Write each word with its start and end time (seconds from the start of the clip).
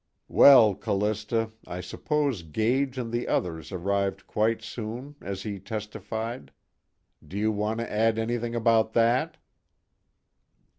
_"Well, 0.27 0.73
Callista, 0.73 1.51
I 1.67 1.79
suppose 1.79 2.41
Gage 2.41 2.97
and 2.97 3.11
the 3.11 3.27
others 3.27 3.71
arrived 3.71 4.25
quite 4.25 4.63
soon, 4.63 5.13
as 5.21 5.43
he 5.43 5.59
testified. 5.59 6.51
Do 7.23 7.37
you 7.37 7.51
want 7.51 7.81
to 7.81 7.91
add 7.93 8.17
anything 8.17 8.55
about 8.55 8.93
that?" 8.93 9.37